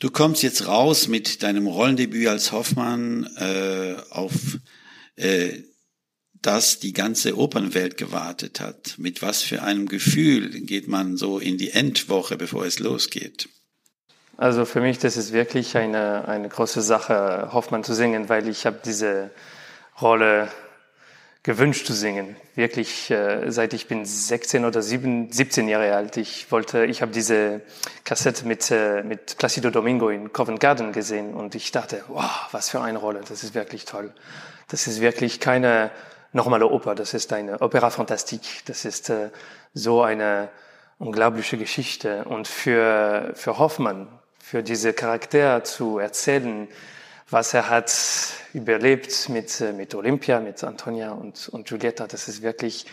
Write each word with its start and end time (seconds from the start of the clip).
Du 0.00 0.10
kommst 0.10 0.42
jetzt 0.42 0.66
raus 0.66 1.08
mit 1.08 1.42
deinem 1.42 1.66
Rollendebüt 1.66 2.26
als 2.26 2.52
Hoffmann 2.52 3.28
äh, 3.36 3.96
auf 4.08 4.32
äh, 5.16 5.62
das 6.40 6.78
die 6.78 6.94
ganze 6.94 7.36
Opernwelt 7.36 7.98
gewartet 7.98 8.60
hat. 8.60 8.94
Mit 8.96 9.20
was 9.20 9.42
für 9.42 9.62
einem 9.62 9.86
Gefühl 9.88 10.48
geht 10.62 10.88
man 10.88 11.18
so 11.18 11.38
in 11.38 11.58
die 11.58 11.72
Endwoche, 11.72 12.38
bevor 12.38 12.64
es 12.64 12.78
losgeht? 12.78 13.50
Also 14.38 14.64
für 14.64 14.80
mich, 14.80 14.98
das 14.98 15.18
ist 15.18 15.34
wirklich 15.34 15.76
eine, 15.76 16.26
eine 16.26 16.48
große 16.48 16.80
Sache, 16.80 17.50
Hoffmann 17.52 17.84
zu 17.84 17.94
singen, 17.94 18.30
weil 18.30 18.48
ich 18.48 18.64
habe 18.64 18.80
diese 18.82 19.30
Rolle 20.00 20.48
gewünscht 21.42 21.86
zu 21.86 21.94
singen. 21.94 22.36
Wirklich, 22.54 23.10
äh, 23.10 23.50
seit 23.50 23.72
ich 23.72 23.88
bin 23.88 24.04
16 24.04 24.64
oder 24.64 24.82
7, 24.82 25.32
17 25.32 25.68
Jahre 25.68 25.94
alt. 25.94 26.16
Ich 26.16 26.50
wollte, 26.52 26.84
ich 26.84 27.00
habe 27.00 27.12
diese 27.12 27.62
Kassette 28.04 28.46
mit, 28.46 28.70
äh, 28.70 29.02
mit 29.02 29.38
Placido 29.38 29.70
Domingo 29.70 30.10
in 30.10 30.32
Covent 30.32 30.60
Garden 30.60 30.92
gesehen 30.92 31.34
und 31.34 31.54
ich 31.54 31.72
dachte, 31.72 32.04
wow, 32.08 32.48
was 32.52 32.68
für 32.68 32.80
eine 32.80 32.98
Rolle, 32.98 33.22
das 33.26 33.42
ist 33.42 33.54
wirklich 33.54 33.86
toll. 33.86 34.12
Das 34.68 34.86
ist 34.86 35.00
wirklich 35.00 35.40
keine 35.40 35.90
normale 36.32 36.66
Oper, 36.66 36.94
das 36.94 37.14
ist 37.14 37.32
eine 37.32 37.60
Opera 37.60 37.90
Fantastique, 37.90 38.62
das 38.66 38.84
ist 38.84 39.08
äh, 39.08 39.30
so 39.72 40.02
eine 40.02 40.50
unglaubliche 40.98 41.56
Geschichte. 41.56 42.24
Und 42.24 42.48
für, 42.48 43.32
für 43.34 43.58
Hoffmann, 43.58 44.08
für 44.38 44.62
diese 44.62 44.92
Charakter 44.92 45.64
zu 45.64 45.98
erzählen, 45.98 46.68
was 47.30 47.54
er 47.54 47.70
hat 47.70 47.92
überlebt 48.52 49.28
mit, 49.28 49.60
äh, 49.60 49.72
mit 49.72 49.94
Olympia, 49.94 50.40
mit 50.40 50.62
Antonia 50.64 51.12
und, 51.12 51.48
und 51.48 51.68
Giulietta, 51.68 52.06
das 52.06 52.28
ist 52.28 52.42
wirklich, 52.42 52.86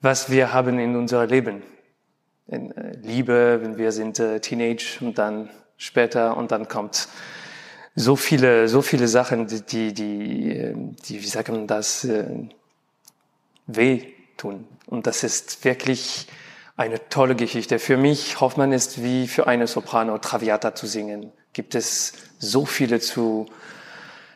was 0.00 0.30
wir 0.30 0.52
haben 0.52 0.78
in 0.78 0.96
unserem 0.96 1.28
Leben. 1.28 1.62
In 2.46 2.70
äh, 2.76 2.96
Liebe, 3.02 3.60
wenn 3.62 3.78
wir 3.78 3.90
sind 3.92 4.20
äh, 4.20 4.40
Teenage 4.40 4.98
und 5.00 5.18
dann 5.18 5.48
später 5.76 6.36
und 6.36 6.52
dann 6.52 6.68
kommt 6.68 7.08
so 7.96 8.16
viele, 8.16 8.68
so 8.68 8.82
viele 8.82 9.08
Sachen, 9.08 9.46
die, 9.46 9.62
die, 9.62 9.94
die, 9.94 10.50
ähm, 10.50 10.96
wie 11.06 11.26
sagt 11.26 11.48
man 11.48 11.66
das, 11.66 12.04
äh, 12.04 12.26
weh 13.66 14.02
tun. 14.36 14.66
Und 14.86 15.06
das 15.06 15.24
ist 15.24 15.64
wirklich 15.64 16.26
eine 16.76 17.08
tolle 17.08 17.36
Geschichte. 17.36 17.78
Für 17.78 17.96
mich, 17.96 18.40
Hoffmann 18.40 18.72
ist 18.72 19.02
wie 19.02 19.28
für 19.28 19.46
eine 19.46 19.66
Soprano 19.66 20.18
Traviata 20.18 20.74
zu 20.74 20.86
singen. 20.86 21.32
Gibt 21.54 21.74
es 21.74 22.12
so 22.38 22.66
viele 22.66 23.00
zu 23.00 23.46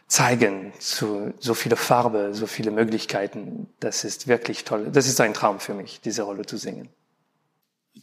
zeigen, 0.08 0.72
zu, 0.78 1.34
so 1.38 1.54
viele 1.54 1.76
Farbe, 1.76 2.30
so 2.32 2.46
viele 2.46 2.70
Möglichkeiten. 2.70 3.68
Das 3.78 4.04
ist 4.04 4.26
wirklich 4.26 4.64
toll. 4.64 4.88
Das 4.90 5.06
ist 5.06 5.20
ein 5.20 5.34
Traum 5.34 5.60
für 5.60 5.74
mich, 5.74 6.00
diese 6.02 6.22
Rolle 6.22 6.46
zu 6.46 6.56
singen. 6.56 6.88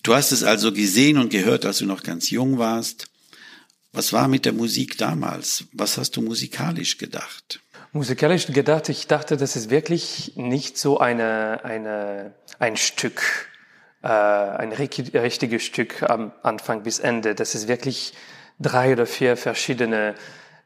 Du 0.04 0.14
hast 0.14 0.32
es 0.32 0.44
also 0.44 0.72
gesehen 0.72 1.18
und 1.18 1.30
gehört, 1.30 1.66
als 1.66 1.80
du 1.80 1.86
noch 1.86 2.04
ganz 2.04 2.30
jung 2.30 2.60
warst. 2.60 3.08
Was 3.92 4.14
war 4.14 4.28
mit 4.28 4.46
der 4.46 4.54
Musik 4.54 4.98
damals? 4.98 5.66
Was 5.72 5.98
hast 5.98 6.16
du 6.16 6.22
musikalisch 6.22 6.98
gedacht? 6.98 7.62
Musikalisch 7.92 8.48
gedacht, 8.48 8.90
ich 8.90 9.08
dachte, 9.08 9.38
das 9.38 9.56
ist 9.56 9.70
wirklich 9.70 10.34
nicht 10.36 10.78
so 10.78 11.00
eine, 11.00 11.64
eine, 11.64 12.36
ein 12.60 12.76
Stück, 12.76 13.48
äh, 14.04 14.08
ein 14.10 14.74
richtiges 14.74 15.64
Stück 15.64 16.04
am 16.04 16.34
Anfang 16.44 16.84
bis 16.84 17.00
Ende. 17.00 17.36
Das 17.36 17.56
ist 17.56 17.70
wirklich 17.70 18.14
drei 18.60 18.94
oder 18.94 19.06
vier 19.06 19.38
verschiedene 19.38 20.16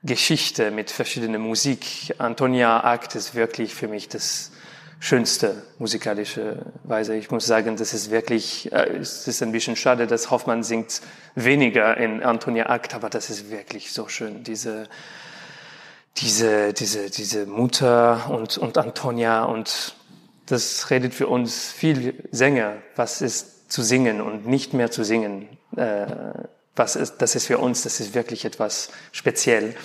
Geschichte 0.03 0.71
mit 0.71 0.91
verschiedener 0.91 1.39
Musik. 1.39 2.15
Antonia 2.17 2.83
Akt 2.83 3.15
ist 3.15 3.35
wirklich 3.35 3.75
für 3.75 3.87
mich 3.87 4.07
das 4.07 4.51
schönste 4.99 5.63
musikalische 5.77 6.65
Weise. 6.83 7.15
Ich 7.15 7.31
muss 7.31 7.45
sagen, 7.45 7.77
das 7.77 7.93
ist 7.93 8.11
wirklich, 8.11 8.71
äh, 8.71 8.97
es 8.97 9.27
ist 9.27 9.41
ein 9.41 9.51
bisschen 9.51 9.75
schade, 9.75 10.07
dass 10.07 10.29
Hoffmann 10.29 10.63
singt 10.63 11.01
weniger 11.35 11.97
in 11.97 12.21
Antonia 12.21 12.69
Akt, 12.69 12.93
aber 12.93 13.09
das 13.09 13.29
ist 13.29 13.49
wirklich 13.49 13.91
so 13.93 14.07
schön. 14.07 14.43
Diese, 14.43 14.87
diese, 16.17 16.73
diese, 16.73 17.09
diese 17.09 17.45
Mutter 17.45 18.29
und, 18.29 18.57
und 18.57 18.77
Antonia 18.77 19.43
und 19.43 19.95
das 20.45 20.89
redet 20.89 21.13
für 21.13 21.27
uns 21.27 21.71
viel 21.71 22.15
Sänger, 22.31 22.77
was 22.95 23.21
ist 23.21 23.71
zu 23.71 23.83
singen 23.83 24.19
und 24.19 24.47
nicht 24.47 24.73
mehr 24.73 24.91
zu 24.91 25.03
singen. 25.03 25.47
Äh, 25.75 26.15
was 26.79 26.95
ist, 26.95 27.17
das 27.17 27.35
ist 27.35 27.45
für 27.45 27.59
uns, 27.59 27.83
das 27.83 27.99
ist 27.99 28.15
wirklich 28.15 28.45
etwas 28.45 28.89
speziell. 29.11 29.75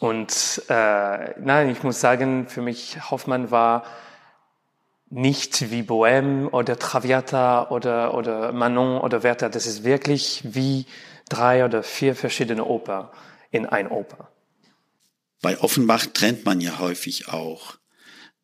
Und 0.00 0.62
äh, 0.68 1.38
nein, 1.38 1.68
ich 1.70 1.82
muss 1.84 2.00
sagen, 2.00 2.48
für 2.48 2.62
mich 2.62 3.10
Hoffmann 3.10 3.50
war 3.50 3.84
nicht 5.10 5.70
wie 5.70 5.82
Bohème 5.82 6.48
oder 6.48 6.78
Traviata 6.78 7.68
oder, 7.68 8.14
oder 8.14 8.52
Manon 8.52 9.00
oder 9.00 9.22
Werther. 9.22 9.50
Das 9.50 9.66
ist 9.66 9.84
wirklich 9.84 10.42
wie 10.44 10.86
drei 11.28 11.64
oder 11.64 11.82
vier 11.82 12.14
verschiedene 12.14 12.64
Oper 12.64 13.12
in 13.50 13.66
ein 13.66 13.88
Oper. 13.88 14.30
Bei 15.42 15.58
Offenbach 15.58 16.06
trennt 16.06 16.44
man 16.44 16.60
ja 16.60 16.78
häufig 16.78 17.28
auch. 17.28 17.76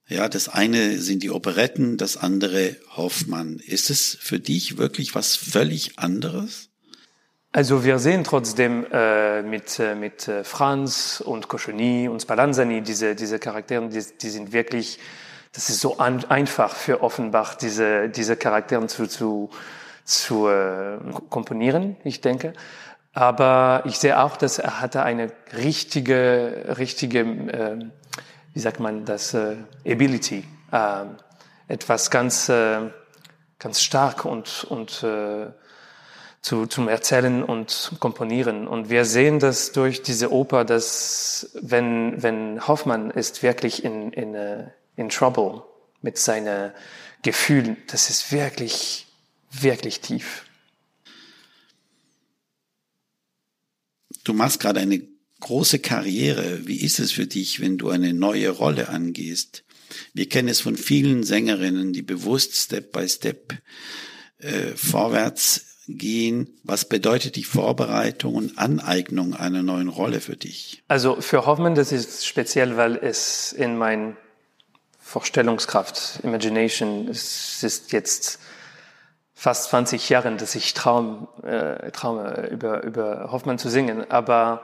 Ja, 0.09 0.29
das 0.29 0.49
eine 0.49 1.01
sind 1.01 1.23
die 1.23 1.31
Operetten, 1.31 1.97
das 1.97 2.17
andere 2.17 2.77
Hoffmann. 2.97 3.59
Ist 3.59 3.91
es 3.91 4.17
für 4.21 4.39
dich 4.39 4.79
wirklich 4.79 5.15
was 5.15 5.37
völlig 5.37 5.99
anderes? 5.99 6.69
Also 7.57 7.85
wir 7.85 7.99
sehen 7.99 8.23
trotzdem 8.23 8.85
äh, 8.93 9.41
mit, 9.41 9.79
äh, 9.79 9.95
mit 9.95 10.29
äh, 10.29 10.45
Franz 10.45 11.23
und 11.25 11.49
Cochoni 11.49 12.07
und 12.07 12.21
Spallanzani 12.21 12.83
diese, 12.83 13.15
diese 13.15 13.39
Charaktere, 13.39 13.89
die, 13.89 14.05
die 14.21 14.29
sind 14.29 14.53
wirklich 14.53 14.99
das 15.55 15.71
ist 15.71 15.81
so 15.81 15.97
an, 15.97 16.23
einfach 16.27 16.77
für 16.77 17.03
Offenbach, 17.03 17.55
diese, 17.55 18.11
diese 18.11 18.37
Charaktere 18.37 18.87
zu, 18.89 19.07
zu, 19.07 19.49
zu 20.05 20.49
äh, 20.49 20.99
komponieren, 21.31 21.97
ich 22.05 22.21
denke. 22.21 22.53
Aber 23.15 23.85
ich 23.87 23.99
sehe 23.99 24.21
auch, 24.21 24.37
dass 24.37 24.59
er 24.59 24.83
hatte 24.83 25.03
eine 25.03 25.33
richtige, 25.57 26.75
richtige, 26.77 27.21
äh, 27.21 27.79
wie 28.53 28.61
sagt 28.61 28.81
man 28.81 29.07
das, 29.07 29.33
äh, 29.33 29.57
Ability, 29.89 30.45
äh, 30.73 31.05
etwas 31.69 32.11
ganz, 32.11 32.51
äh, 32.51 32.81
ganz 33.59 33.81
stark 33.81 34.27
und, 34.27 34.65
und 34.69 35.03
äh, 35.03 35.47
zu, 36.47 36.67
zum 36.67 36.87
Erzählen 36.87 37.43
und 37.43 37.91
Komponieren. 37.99 38.69
Und 38.69 38.89
wir 38.89 39.05
sehen 39.05 39.41
das 39.41 39.73
durch 39.73 40.03
diese 40.03 40.31
Oper, 40.31 40.65
dass 40.65 41.51
wenn, 41.61 42.23
wenn 42.23 42.69
Hoffmann 42.69 43.11
ist 43.11 43.43
wirklich 43.43 43.83
in, 43.83 44.13
in, 44.13 44.37
äh, 44.37 44.69
in 44.95 45.09
trouble 45.09 45.65
mit 46.03 46.19
seinen 46.19 46.71
Gefühlen. 47.23 47.77
Das 47.89 48.11
ist 48.11 48.31
wirklich, 48.31 49.09
wirklich 49.51 50.01
tief. 50.01 50.45
Du 54.23 54.33
machst 54.33 54.61
gerade 54.61 54.79
eine 54.79 55.03
große 55.41 55.81
Karriere. 55.81 56.65
Wie 56.69 56.81
ist 56.81 57.01
es 57.01 57.11
für 57.11 57.27
dich, 57.27 57.59
wenn 57.59 57.77
du 57.77 57.91
eine 57.91 58.15
neue 58.15 58.51
Rolle 58.51 58.89
angehst? 58.89 59.65
Wir 60.15 60.29
kennen 60.29 60.47
es 60.47 60.61
von 60.61 60.77
vielen 60.77 61.25
Sängerinnen, 61.25 61.93
die 61.93 62.03
bewusst 62.03 62.55
Step 62.55 62.93
by 62.93 63.09
Step 63.09 63.53
äh, 64.39 64.77
vorwärts 64.77 65.76
gehen. 65.89 66.49
Was 66.65 66.85
bedeutet 66.85 67.37
die 67.37 67.45
Vorbereitung 67.45 68.35
und 68.35 68.59
Aneignung 68.59 69.35
einer 69.35 69.63
neuen 69.63 69.89
Rolle 69.89 70.21
für 70.21 70.37
dich? 70.37 70.83
Also 70.89 71.21
für 71.21 71.47
Hoffmann, 71.47 71.75
das 71.75 71.93
ist 71.93 72.27
speziell, 72.27 72.77
weil 72.77 72.97
es 72.97 73.53
in 73.53 73.77
mein 73.77 74.17
Vorstellungskraft, 74.99 76.21
Imagination. 76.25 77.09
Es 77.09 77.63
ist 77.63 77.93
jetzt 77.93 78.41
fast 79.35 79.71
20 79.71 80.09
Jahre, 80.09 80.35
dass 80.35 80.55
ich 80.55 80.75
traum, 80.75 81.29
äh, 81.43 81.91
traume, 81.93 82.49
über, 82.51 82.83
über 82.83 83.31
Hoffmann 83.31 83.59
zu 83.59 83.69
singen. 83.69 84.11
Aber 84.11 84.63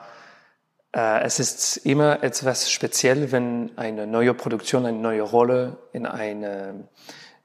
äh, 0.93 1.23
es 1.23 1.39
ist 1.39 1.77
immer 1.79 2.23
etwas 2.23 2.71
speziell, 2.73 3.31
wenn 3.31 3.71
eine 3.77 4.07
neue 4.07 4.35
Produktion, 4.35 4.87
eine 4.87 4.99
neue 4.99 5.23
Rolle 5.23 5.79
in 5.93 6.07
eine, 6.07 6.89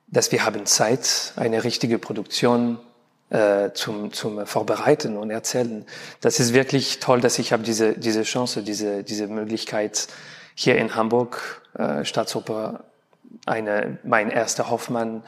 dass 0.07 0.31
wir 0.31 0.45
haben 0.45 0.65
Zeit, 0.65 1.33
eine 1.35 1.63
richtige 1.63 1.99
Produktion 1.99 2.79
äh, 3.29 3.71
zum, 3.73 4.13
zum 4.13 4.45
Vorbereiten 4.45 5.17
und 5.17 5.29
Erzählen. 5.29 5.85
Das 6.21 6.39
ist 6.39 6.53
wirklich 6.53 6.99
toll, 6.99 7.21
dass 7.21 7.39
ich 7.39 7.51
habe 7.53 7.63
diese, 7.63 7.93
diese 7.93 8.23
Chance, 8.23 8.63
diese, 8.63 9.03
diese 9.03 9.27
Möglichkeit, 9.27 10.07
hier 10.55 10.77
in 10.77 10.95
Hamburg, 10.95 11.61
äh, 11.77 12.03
Staatsoper, 12.05 12.85
eine, 13.45 13.97
mein 14.03 14.29
erster 14.29 14.69
Hoffmann 14.69 15.23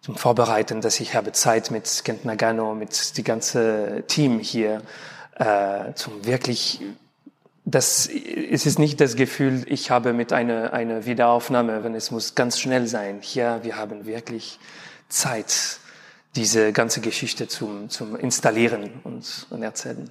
zum 0.00 0.16
Vorbereiten, 0.16 0.80
dass 0.80 1.00
ich 1.00 1.14
habe 1.14 1.32
Zeit 1.32 1.70
mit 1.70 2.02
Kent 2.04 2.24
Nagano, 2.24 2.74
mit 2.74 3.16
die 3.16 3.24
ganze 3.24 4.04
Team 4.06 4.40
hier, 4.40 4.82
äh, 5.38 5.92
zum 5.94 6.24
wirklich, 6.24 6.80
das, 7.64 8.08
es 8.08 8.66
ist 8.66 8.78
nicht 8.78 9.00
das 9.00 9.16
Gefühl, 9.16 9.64
ich 9.66 9.90
habe 9.90 10.12
mit 10.12 10.32
einer, 10.32 10.72
einer 10.72 11.06
Wiederaufnahme, 11.06 11.84
wenn 11.84 11.94
es 11.94 12.10
muss 12.10 12.34
ganz 12.34 12.58
schnell 12.58 12.86
sein. 12.86 13.18
Hier, 13.20 13.60
wir 13.62 13.76
haben 13.76 14.06
wirklich 14.06 14.58
Zeit, 15.08 15.79
diese 16.36 16.72
ganze 16.72 17.00
Geschichte 17.00 17.48
zum, 17.48 17.88
zum 17.88 18.16
Installieren 18.16 19.00
und, 19.04 19.46
und 19.50 19.62
Erzählen. 19.62 20.10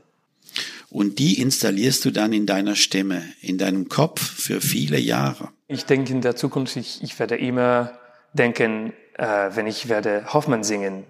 Und 0.89 1.19
die 1.19 1.39
installierst 1.39 2.04
du 2.06 2.12
dann 2.12 2.33
in 2.33 2.45
deiner 2.45 2.75
Stimme, 2.75 3.21
in 3.42 3.57
deinem 3.57 3.89
Kopf 3.89 4.21
für 4.21 4.60
viele 4.60 5.00
Jahre. 5.00 5.50
Ich 5.68 5.86
denke 5.86 6.12
in 6.12 6.21
der 6.21 6.36
Zukunft, 6.36 6.75
ich, 6.75 7.04
ich 7.04 7.19
werde 7.19 7.38
immer 7.38 8.00
denken, 8.33 8.94
äh, 9.13 9.50
wenn 9.54 9.68
ich 9.68 9.88
werde 9.88 10.33
Hoffmann 10.33 10.63
singen, 10.63 11.04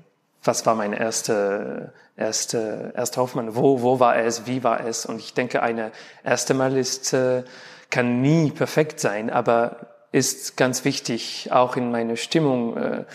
was 0.44 0.66
war 0.66 0.76
mein 0.76 0.94
erste, 0.94 1.94
erste, 2.18 2.94
erste 2.96 3.22
Hoffmann? 3.22 3.56
Wo, 3.56 3.82
wo 3.82 4.00
war 4.00 4.18
es? 4.18 4.46
Wie 4.48 4.64
war 4.64 4.86
es? 4.86 5.06
Und 5.06 5.20
ich 5.20 5.34
denke, 5.34 5.62
eine 5.62 5.92
erste 6.24 6.54
Mal 6.54 6.78
ist, 6.78 7.14
äh, 7.14 7.44
kann 7.90 8.22
nie 8.22 8.52
perfekt 8.52 9.00
sein, 9.00 9.30
aber 9.30 9.88
ist 10.12 10.58
ganz 10.58 10.86
wichtig, 10.86 11.50
auch 11.52 11.76
in 11.76 11.92
meiner 11.92 12.16
Stimmung, 12.16 12.78
äh, 12.78 13.06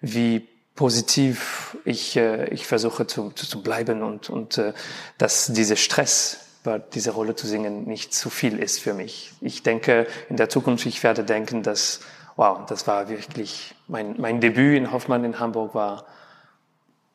wie 0.00 0.48
positiv 0.74 1.76
ich, 1.84 2.16
äh, 2.16 2.48
ich 2.52 2.66
versuche 2.66 3.06
zu, 3.06 3.30
zu 3.30 3.62
bleiben 3.62 4.02
und, 4.02 4.30
und 4.30 4.58
äh, 4.58 4.72
dass 5.18 5.46
dieser 5.52 5.76
Stress 5.76 6.40
bei 6.64 6.78
dieser 6.78 7.12
Rolle 7.12 7.36
zu 7.36 7.46
singen 7.46 7.84
nicht 7.84 8.14
zu 8.14 8.30
viel 8.30 8.58
ist 8.58 8.80
für 8.80 8.94
mich. 8.94 9.32
Ich 9.40 9.62
denke, 9.62 10.06
in 10.30 10.36
der 10.36 10.48
Zukunft, 10.48 10.86
ich 10.86 11.02
werde 11.02 11.22
denken, 11.22 11.62
dass, 11.62 12.00
wow, 12.36 12.66
das 12.66 12.86
war 12.86 13.08
wirklich, 13.08 13.74
mein, 13.86 14.18
mein 14.18 14.40
Debüt 14.40 14.76
in 14.76 14.90
Hoffmann 14.90 15.24
in 15.24 15.38
Hamburg 15.38 15.74
war 15.74 16.06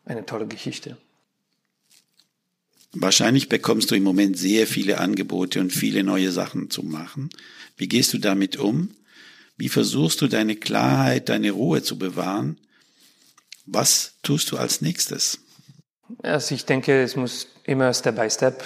eine 0.05 0.25
tolle 0.25 0.47
Geschichte. 0.47 0.97
Wahrscheinlich 2.93 3.49
bekommst 3.49 3.91
du 3.91 3.95
im 3.95 4.03
Moment 4.03 4.37
sehr 4.37 4.65
viele 4.65 4.99
Angebote 4.99 5.59
und 5.59 5.71
viele 5.71 6.03
neue 6.03 6.31
Sachen 6.31 6.69
zu 6.69 6.83
machen. 6.83 7.29
Wie 7.75 7.87
gehst 7.87 8.13
du 8.13 8.17
damit 8.17 8.57
um? 8.57 8.91
Wie 9.57 9.69
versuchst 9.69 10.21
du 10.21 10.27
deine 10.27 10.55
Klarheit, 10.55 11.29
deine 11.29 11.51
Ruhe 11.51 11.83
zu 11.83 11.97
bewahren? 11.97 12.57
Was 13.71 14.13
tust 14.23 14.51
du 14.51 14.57
als 14.57 14.81
nächstes? 14.81 15.39
Also 16.23 16.55
ich 16.55 16.65
denke, 16.65 17.03
es 17.03 17.15
muss 17.15 17.47
immer 17.63 17.93
Step 17.93 18.15
by 18.15 18.29
Step 18.29 18.63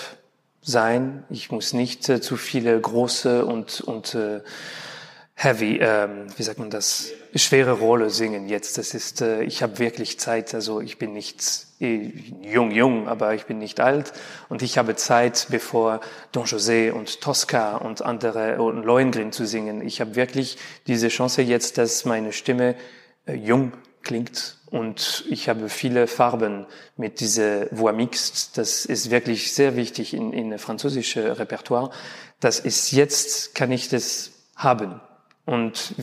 sein. 0.61 1.25
Ich 1.29 1.51
muss 1.51 1.73
nicht 1.73 2.07
äh, 2.07 2.21
zu 2.21 2.37
viele 2.37 2.79
große 2.79 3.45
und, 3.45 3.81
und 3.81 4.15
äh, 4.15 4.41
heavy, 5.35 5.79
ähm, 5.81 6.27
wie 6.37 6.43
sagt 6.43 6.59
man 6.59 6.69
das, 6.69 7.09
schwere 7.35 7.73
Rolle 7.73 8.09
singen 8.09 8.47
jetzt. 8.47 8.77
Das 8.77 8.93
ist, 8.93 9.21
äh, 9.21 9.43
ich 9.43 9.61
habe 9.61 9.79
wirklich 9.79 10.19
Zeit. 10.19 10.53
Also 10.53 10.79
ich 10.79 10.97
bin 10.97 11.11
nicht 11.11 11.43
äh, 11.81 12.13
jung, 12.41 12.71
jung, 12.71 13.09
aber 13.09 13.33
ich 13.33 13.45
bin 13.45 13.59
nicht 13.59 13.81
alt 13.81 14.13
und 14.47 14.61
ich 14.61 14.77
habe 14.77 14.95
Zeit, 14.95 15.47
bevor 15.49 15.99
Don 16.31 16.45
José 16.45 16.91
und 16.91 17.19
Tosca 17.19 17.75
und 17.75 18.01
andere 18.01 18.61
und 18.61 18.83
Lohengrin 18.83 19.33
zu 19.33 19.45
singen. 19.45 19.85
Ich 19.85 19.99
habe 19.99 20.15
wirklich 20.15 20.57
diese 20.87 21.09
Chance 21.09 21.41
jetzt, 21.41 21.77
dass 21.77 22.05
meine 22.05 22.31
Stimme 22.31 22.75
äh, 23.25 23.33
jung 23.33 23.73
klingt 24.03 24.57
und 24.73 25.23
ich 25.29 25.49
habe 25.49 25.69
viele 25.69 26.07
Farben 26.07 26.65
mit 26.97 27.19
dieser 27.19 27.67
Voix 27.71 27.95
mixte. 27.95 28.59
Das 28.59 28.85
ist 28.85 29.11
wirklich 29.11 29.53
sehr 29.53 29.75
wichtig 29.75 30.13
in, 30.13 30.33
in 30.33 30.57
französische 30.57 31.37
Repertoire. 31.37 31.91
Das 32.39 32.59
ist 32.59 32.91
jetzt, 32.91 33.55
kann 33.55 33.71
ich 33.71 33.89
das 33.89 34.31
haben. 34.55 34.99
Und 35.45 35.93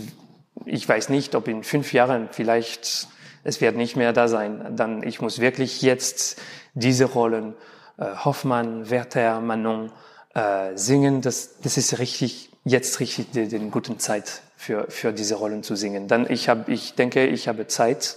ich 0.64 0.88
weiß 0.88 1.08
nicht, 1.08 1.34
ob 1.34 1.48
in 1.48 1.64
fünf 1.64 1.92
Jahren 1.92 2.28
vielleicht 2.30 3.08
es 3.42 3.60
wird 3.60 3.76
nicht 3.76 3.96
mehr 3.96 4.12
da 4.12 4.28
sein. 4.28 4.76
Dann 4.76 5.02
ich 5.02 5.20
muss 5.20 5.40
wirklich 5.40 5.82
jetzt 5.82 6.40
diese 6.74 7.06
Rollen 7.06 7.54
äh, 7.98 8.04
Hoffmann, 8.24 8.90
Werther, 8.90 9.40
Manon 9.40 9.92
äh, 10.34 10.76
singen. 10.76 11.22
Das, 11.22 11.58
das 11.60 11.76
ist 11.76 11.98
richtig 11.98 12.49
jetzt 12.64 13.00
richtig 13.00 13.30
die, 13.32 13.48
die 13.48 13.70
guten 13.70 13.98
Zeit 13.98 14.42
für 14.56 14.86
für 14.90 15.12
diese 15.12 15.36
Rollen 15.36 15.62
zu 15.62 15.76
singen. 15.76 16.08
Dann 16.08 16.30
ich 16.30 16.48
habe 16.48 16.70
ich 16.72 16.94
denke 16.94 17.26
ich 17.26 17.48
habe 17.48 17.66
Zeit. 17.66 18.16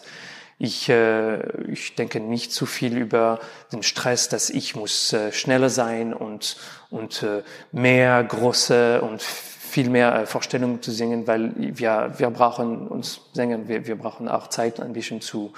Ich, 0.60 0.88
äh, 0.88 1.42
ich 1.72 1.96
denke 1.96 2.20
nicht 2.20 2.54
zu 2.54 2.66
viel 2.68 2.96
über 2.96 3.40
den 3.74 3.82
Stress, 3.82 4.30
dass 4.30 4.52
ich 4.52 4.76
muss 4.76 5.12
äh, 5.12 5.32
schneller 5.32 5.70
sein 5.70 6.14
und 6.14 6.58
und 6.92 7.24
äh, 7.24 7.42
mehr 7.72 8.24
große 8.24 9.02
und 9.02 9.22
viel 9.74 9.90
mehr 9.90 10.16
äh, 10.16 10.26
Vorstellungen 10.28 10.82
zu 10.82 10.92
singen, 10.92 11.26
weil 11.26 11.52
wir, 11.58 12.14
wir 12.18 12.30
brauchen 12.30 12.88
uns 12.88 13.22
singen, 13.34 13.68
wir, 13.68 13.88
wir 13.88 13.96
brauchen 13.96 14.30
auch 14.30 14.48
Zeit, 14.48 14.80
ein 14.80 14.94
bisschen 14.94 15.20
zu 15.20 15.52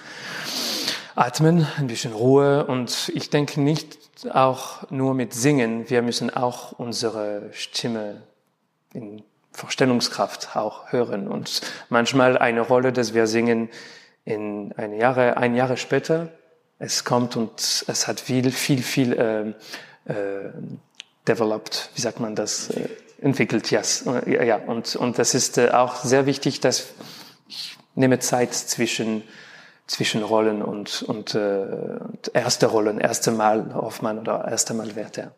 atmen, 1.15 1.67
ein 1.77 1.87
bisschen 1.87 2.13
Ruhe. 2.13 2.65
Und 2.65 3.11
ich 3.13 3.29
denke 3.29 3.59
nicht 3.59 3.97
auch 4.33 4.89
nur 4.89 5.13
mit 5.13 5.33
Singen, 5.33 5.89
wir 5.89 6.01
müssen 6.01 6.29
auch 6.29 6.71
unsere 6.79 7.49
Stimme 7.51 8.21
in 8.95 9.23
Vorstellungskraft 9.51 10.55
auch 10.55 10.91
hören. 10.91 11.27
Und 11.27 11.61
manchmal 11.89 12.37
eine 12.37 12.61
Rolle, 12.61 12.91
dass 12.91 13.13
wir 13.13 13.27
singen 13.27 13.69
in 14.25 14.73
ein 14.77 14.93
Jahre, 14.93 15.37
ein 15.37 15.55
Jahre 15.55 15.77
später, 15.77 16.29
es 16.79 17.03
kommt 17.03 17.35
und 17.37 17.85
es 17.87 18.07
hat 18.07 18.19
viel, 18.19 18.51
viel, 18.51 18.81
viel 18.81 19.13
äh, 19.13 20.11
äh, 20.11 20.51
developed, 21.27 21.89
wie 21.95 22.01
sagt 22.01 22.19
man 22.19 22.35
das, 22.35 22.69
äh, 22.69 22.89
entwickelt, 23.21 23.71
yes. 23.71 24.05
ja. 24.25 24.57
Und, 24.57 24.95
und 24.95 25.17
das 25.17 25.33
ist 25.33 25.57
äh, 25.57 25.69
auch 25.71 26.03
sehr 26.03 26.25
wichtig, 26.25 26.59
dass 26.59 26.87
ich 27.47 27.77
nehme 27.95 28.19
Zeit 28.19 28.53
zwischen, 28.53 29.23
zwischen 29.87 30.21
Rollen 30.21 30.61
und, 30.61 31.01
und, 31.03 31.33
äh, 31.33 31.39
und 31.39 32.31
erste 32.33 32.65
Rollen, 32.67 32.99
erste 32.99 33.31
Mal 33.31 33.73
Hoffmann 33.73 34.19
oder 34.19 34.45
erste 34.47 34.73
Mal 34.73 34.95
Werther. 34.95 35.33